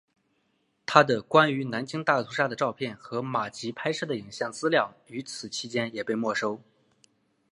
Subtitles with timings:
[0.87, 6.59] 他的关于南京大屠杀的照片和马吉拍摄的影像资料与此期间也被没收。